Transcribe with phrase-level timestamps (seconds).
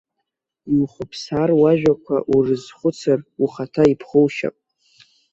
[0.75, 4.55] Иухыԥсаар, уажәақәа урызхәыцыр, ухаҭа иԥхоушьап.